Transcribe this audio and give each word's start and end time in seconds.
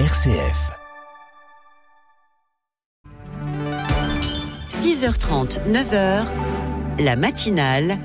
RCF. 0.00 0.72
6h30, 4.68 5.60
9h, 5.68 6.32
la 6.98 7.14
matinale. 7.14 7.98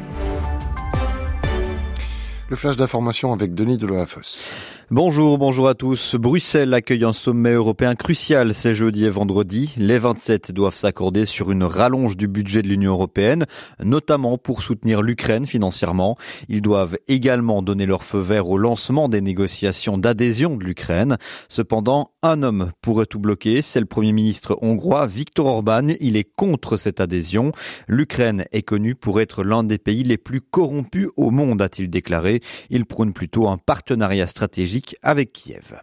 Le 2.48 2.56
flash 2.56 2.78
d'information 2.78 3.34
avec 3.34 3.56
Denis 3.56 3.80
Deloafos. 3.80 4.52
Bonjour, 4.92 5.38
bonjour 5.38 5.68
à 5.68 5.76
tous. 5.76 6.16
Bruxelles 6.16 6.74
accueille 6.74 7.04
un 7.04 7.14
sommet 7.14 7.52
européen 7.52 7.94
crucial 7.94 8.55
ces 8.55 8.74
jeudi 8.74 9.05
et 9.05 9.12
vendredi. 9.12 9.72
Les 9.78 10.00
27 10.00 10.52
doivent 10.52 10.76
s'accorder 10.76 11.28
sur 11.28 11.52
une 11.52 11.64
rallonge 11.64 12.18
du 12.18 12.28
budget 12.28 12.64
de 12.64 12.70
l'Union 12.70 12.94
européenne, 12.94 13.46
notamment 13.84 14.40
pour 14.40 14.64
soutenir 14.64 15.04
l'Ukraine 15.04 15.46
financièrement. 15.46 16.18
Ils 16.48 16.64
doivent 16.64 16.98
également 17.08 17.62
donner 17.62 17.86
leur 17.86 18.02
feu 18.02 18.18
vert 18.18 18.50
au 18.50 18.58
lancement 18.58 19.10
des 19.10 19.22
négociations 19.22 20.00
d'adhésion 20.00 20.58
de 20.58 20.64
l'Ukraine. 20.64 21.18
Cependant, 21.50 22.10
un 22.24 22.41
homme 22.41 22.71
pourrait 22.82 23.05
tout 23.05 23.20
bloquer, 23.20 23.62
c'est 23.62 23.80
le 23.80 23.85
Premier 23.85 24.12
ministre 24.12 24.58
hongrois 24.63 25.05
Viktor 25.05 25.46
Orban. 25.46 25.90
Il 25.99 26.18
est 26.18 26.34
contre 26.35 26.77
cette 26.77 26.99
adhésion. 26.99 27.52
L'Ukraine 27.88 28.46
est 28.54 28.63
connue 28.63 28.96
pour 28.96 29.21
être 29.21 29.44
l'un 29.44 29.63
des 29.63 29.77
pays 29.77 30.02
les 30.02 30.18
plus 30.18 30.41
corrompus 30.41 31.10
au 31.16 31.30
monde, 31.30 31.62
a-t-il 31.62 31.91
déclaré. 31.91 32.41
Il 32.71 32.88
prône 32.88 33.13
plutôt 33.13 33.48
un 33.49 33.60
partenariat 33.60 34.26
stratégique 34.26 34.79
avec 35.02 35.34
Kiev. 35.34 35.80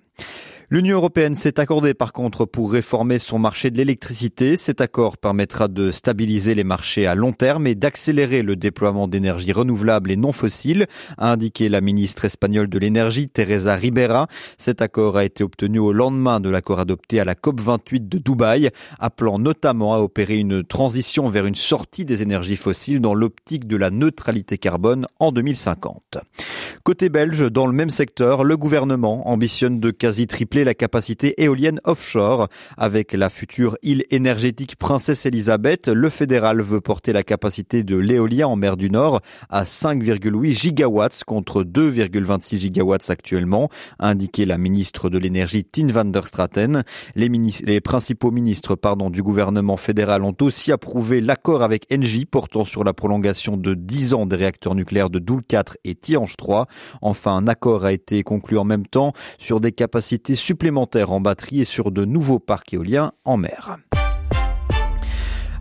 L'Union 0.69 0.97
européenne 0.97 1.37
s'est 1.37 1.61
accordée 1.61 1.95
par 1.95 2.13
contre 2.13 2.45
pour 2.45 2.73
réformer 2.73 3.21
son 3.21 3.39
marché 3.39 3.71
de 3.71 3.77
l'électricité. 3.77 4.57
Cet 4.57 4.81
accord 4.81 5.17
permettra 5.17 5.69
de 5.69 5.93
stabiliser 5.93 6.57
les 6.57 6.65
marchés 6.65 7.07
à 7.07 7.15
long 7.15 7.31
terme 7.31 7.69
et 7.69 7.77
d'accélérer 7.77 8.43
le 8.43 8.57
déploiement 8.57 9.07
d'énergies 9.07 9.53
renouvelables 9.53 10.11
et 10.11 10.17
non 10.17 10.33
fossiles, 10.33 10.87
a 11.19 11.31
indiqué 11.31 11.69
la 11.69 11.81
ministre 11.81 12.25
espagnole 12.25 12.67
de 12.69 12.81
l'énergie, 12.81 13.29
Teresa 13.29 13.77
Ribera. 13.77 14.27
Cet 14.59 14.83
accord 14.83 15.17
a 15.17 15.25
été 15.25 15.45
obtenu 15.45 15.79
au 15.79 15.93
lendemain 15.93 16.41
de 16.41 16.51
l'accord 16.51 16.81
adopté 16.81 17.21
à 17.21 17.25
la 17.25 17.35
COP28 17.35 18.09
de 18.09 18.19
Dubaï, 18.19 18.71
appelant 18.99 19.39
notamment 19.39 19.95
à 19.95 19.99
opérer 19.99 20.37
une 20.37 20.65
transition 20.65 21.29
vers 21.29 21.47
une 21.47 21.55
sortie 21.55 22.05
des 22.05 22.23
énergies 22.23 22.57
fossiles 22.57 23.01
dans 23.01 23.15
l'optique 23.15 23.69
de 23.69 23.77
la 23.77 23.91
neutralité 23.91 24.59
carbone 24.59 25.07
en 25.21 25.31
2050. 25.31 26.19
Côté 26.83 27.09
belge, 27.09 27.51
dans 27.53 27.67
le 27.67 27.73
même 27.73 27.91
secteur, 27.91 28.43
le 28.43 28.57
gouvernement 28.57 29.29
ambitionne 29.29 29.79
de 29.79 29.93
quasi 29.93 30.27
tripler 30.27 30.56
la 30.65 30.75
capacité 30.75 31.43
éolienne 31.43 31.81
offshore. 31.85 32.49
Avec 32.77 33.13
la 33.13 33.31
future 33.31 33.77
île 33.83 34.05
énergétique 34.11 34.77
Princesse 34.77 35.27
Elisabeth, 35.27 35.89
le 35.89 36.11
fédéral 36.11 36.61
veut 36.61 36.81
porter 36.81 37.13
la 37.13 37.23
capacité 37.23 37.83
de 37.83 37.97
l'éolien 37.97 38.49
en 38.49 38.57
mer 38.57 38.77
du 38.77 38.91
Nord 38.91 39.21
à 39.49 39.65
5,8 39.65 40.53
gigawatts 40.53 41.25
contre 41.25 41.63
2,26 41.63 42.59
gigawatts 42.59 43.11
actuellement, 43.11 43.69
a 43.99 44.15
la 44.39 44.59
ministre 44.59 45.09
de 45.09 45.19
l'énergie 45.19 45.65
Tine 45.65 45.93
van 45.93 46.05
der 46.05 46.27
Straten. 46.27 46.83
Les, 47.15 47.31
les 47.63 47.81
principaux 47.81 48.31
ministres 48.31 48.75
pardon, 48.75 49.11
du 49.11 49.23
gouvernement 49.23 49.77
fédéral 49.77 50.23
ont 50.23 50.37
aussi 50.41 50.73
approuvé 50.73 51.21
l'accord 51.21 51.63
avec 51.63 51.87
Engie 51.93 52.27
portant 52.27 52.65
sur 52.65 52.85
la 52.85 52.93
prolongation 52.93 53.57
de 53.57 53.75
10 53.75 54.15
ans 54.15 54.27
des 54.27 54.37
réacteurs 54.37 54.75
nucléaires 54.75 55.11
de 55.11 55.19
Doul 55.19 55.43
4 55.47 55.79
et 55.85 55.95
Tihange 55.95 56.37
3. 56.37 56.67
Enfin, 57.01 57.37
un 57.37 57.47
accord 57.47 57.85
a 57.85 57.93
été 57.93 58.23
conclu 58.23 58.59
en 58.59 58.65
même 58.65 58.87
temps 58.87 59.13
sur 59.39 59.61
des 59.61 59.73
capacités 59.73 60.37
supplémentaires 60.47 61.11
en 61.11 61.21
batterie 61.21 61.63
et 61.63 61.65
sur 61.65 61.91
de 61.91 62.05
nouveaux 62.05 62.39
parcs 62.39 62.73
éoliens 62.73 63.11
en 63.25 63.37
mer. 63.37 63.79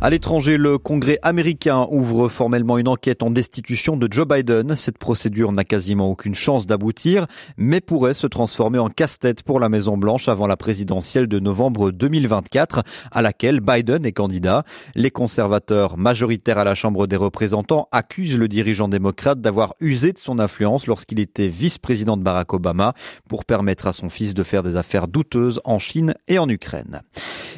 À 0.05 0.11
l'étranger, 0.11 0.57
le 0.57 0.77
Congrès 0.77 1.17
américain 1.23 1.87
ouvre 1.89 2.29
formellement 2.29 2.77
une 2.77 2.87
enquête 2.87 3.23
en 3.23 3.31
destitution 3.31 3.97
de 3.97 4.07
Joe 4.07 4.27
Biden. 4.27 4.75
Cette 4.75 4.99
procédure 4.99 5.51
n'a 5.51 5.63
quasiment 5.63 6.11
aucune 6.11 6.35
chance 6.35 6.67
d'aboutir, 6.67 7.25
mais 7.57 7.81
pourrait 7.81 8.13
se 8.13 8.27
transformer 8.27 8.77
en 8.77 8.89
casse-tête 8.89 9.41
pour 9.41 9.59
la 9.59 9.67
Maison 9.67 9.97
Blanche 9.97 10.29
avant 10.29 10.45
la 10.45 10.57
présidentielle 10.57 11.25
de 11.25 11.39
novembre 11.39 11.89
2024, 11.89 12.83
à 13.11 13.23
laquelle 13.23 13.61
Biden 13.61 14.05
est 14.05 14.11
candidat. 14.11 14.63
Les 14.93 15.09
conservateurs 15.09 15.97
majoritaires 15.97 16.59
à 16.59 16.65
la 16.65 16.75
Chambre 16.75 17.07
des 17.07 17.15
représentants 17.15 17.87
accusent 17.91 18.37
le 18.37 18.47
dirigeant 18.47 18.87
démocrate 18.87 19.41
d'avoir 19.41 19.73
usé 19.79 20.11
de 20.11 20.19
son 20.19 20.37
influence 20.37 20.85
lorsqu'il 20.85 21.19
était 21.19 21.47
vice-président 21.47 22.15
de 22.15 22.21
Barack 22.21 22.53
Obama 22.53 22.93
pour 23.27 23.43
permettre 23.43 23.87
à 23.87 23.93
son 23.93 24.09
fils 24.09 24.35
de 24.35 24.43
faire 24.43 24.61
des 24.61 24.75
affaires 24.75 25.07
douteuses 25.07 25.61
en 25.63 25.79
Chine 25.79 26.13
et 26.27 26.37
en 26.37 26.47
Ukraine. 26.47 27.01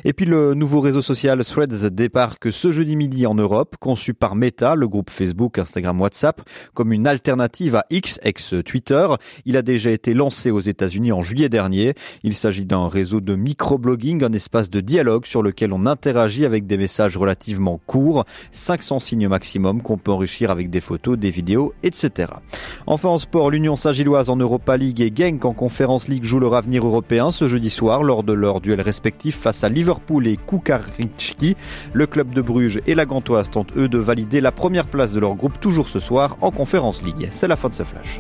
Et 0.05 0.13
puis 0.13 0.25
le 0.25 0.53
nouveau 0.53 0.79
réseau 0.79 1.01
social 1.01 1.43
Threads 1.43 1.89
débarque 2.37 2.55
ce 2.55 2.71
jeudi 2.71 2.95
midi 2.95 3.25
en 3.25 3.33
Europe, 3.33 3.75
conçu 3.79 4.13
par 4.13 4.35
Meta, 4.35 4.75
le 4.75 4.87
groupe 4.87 5.09
Facebook, 5.09 5.57
Instagram, 5.57 5.99
WhatsApp, 5.99 6.41
comme 6.73 6.93
une 6.93 7.07
alternative 7.07 7.75
à 7.75 7.85
X, 7.89 8.19
ex-Twitter. 8.21 9.07
Il 9.45 9.57
a 9.57 9.61
déjà 9.61 9.91
été 9.91 10.13
lancé 10.13 10.51
aux 10.51 10.59
États-Unis 10.59 11.11
en 11.11 11.21
juillet 11.21 11.49
dernier. 11.49 11.93
Il 12.23 12.33
s'agit 12.33 12.65
d'un 12.65 12.89
réseau 12.89 13.21
de 13.21 13.35
microblogging, 13.35 14.23
un 14.23 14.33
espace 14.33 14.69
de 14.69 14.81
dialogue 14.81 15.25
sur 15.25 15.41
lequel 15.41 15.73
on 15.73 15.85
interagit 15.85 16.45
avec 16.45 16.67
des 16.67 16.77
messages 16.77 17.17
relativement 17.17 17.79
courts, 17.85 18.25
500 18.51 18.99
signes 18.99 19.27
maximum 19.27 19.81
qu'on 19.81 19.97
peut 19.97 20.11
enrichir 20.11 20.51
avec 20.51 20.69
des 20.69 20.81
photos, 20.81 21.17
des 21.17 21.31
vidéos, 21.31 21.73
etc. 21.83 22.33
Enfin 22.85 23.09
en 23.09 23.19
sport, 23.19 23.49
l'Union 23.49 23.75
Saint-Gilloise 23.75 24.29
en 24.29 24.37
Europa 24.37 24.77
League 24.77 25.01
et 25.01 25.11
Genk 25.15 25.43
en 25.45 25.53
Conférence 25.53 26.07
League 26.07 26.23
jouent 26.23 26.39
leur 26.39 26.55
avenir 26.55 26.85
européen 26.85 27.31
ce 27.31 27.49
jeudi 27.49 27.69
soir 27.69 28.03
lors 28.03 28.23
de 28.23 28.33
leur 28.33 28.61
duel 28.61 28.81
respectif 28.81 29.37
face 29.39 29.63
à 29.63 29.69
Liverpool 29.69 30.27
et 30.27 30.37
Kukaricki. 30.37 31.55
Le 31.93 32.05
de 32.33 32.41
Bruges 32.41 32.81
et 32.85 32.95
la 32.95 33.05
Gantoise 33.05 33.49
tentent 33.49 33.75
eux 33.77 33.87
de 33.87 33.97
valider 33.97 34.41
la 34.41 34.51
première 34.51 34.87
place 34.87 35.13
de 35.13 35.19
leur 35.19 35.35
groupe 35.35 35.59
toujours 35.59 35.87
ce 35.87 35.99
soir 35.99 36.37
en 36.41 36.51
Conférence 36.51 37.01
League. 37.03 37.29
C'est 37.31 37.47
la 37.47 37.55
fin 37.55 37.69
de 37.69 37.73
ce 37.73 37.83
flash. 37.83 38.19